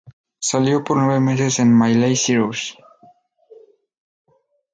[0.39, 2.75] Salió por nueve meses con Miley Cyrus.